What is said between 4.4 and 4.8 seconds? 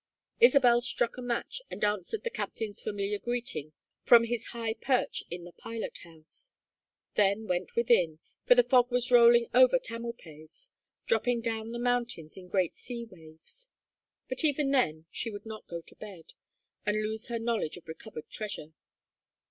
high